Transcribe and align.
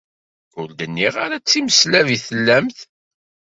Ur 0.59 0.67
d-nniɣ 0.77 1.15
ara 1.25 1.37
d 1.37 1.45
timeslab 1.45 2.07
i 2.15 2.17
tellamt. 2.25 2.79